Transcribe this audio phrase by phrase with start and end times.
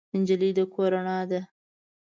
[0.19, 1.41] نجلۍ د کور رڼا ده.